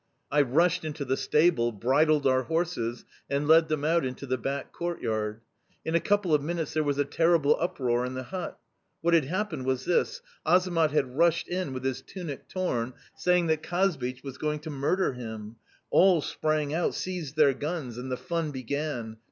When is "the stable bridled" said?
1.05-2.25